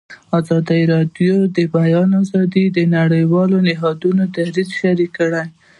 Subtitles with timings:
[0.39, 5.45] ازادي راډیو د د بیان آزادي د نړیوالو نهادونو دریځ شریک کړی.